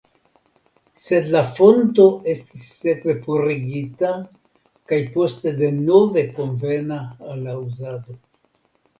[1.07, 4.09] Sed la fonto estis sekve purigita
[4.91, 6.97] kaj poste denove konvena
[7.35, 8.17] al la uzado.